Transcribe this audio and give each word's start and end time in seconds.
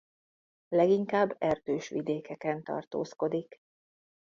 Leginkább 0.67 1.35
erdős 1.39 1.87
vidékeken 1.87 2.63
tartózkodik. 2.63 3.59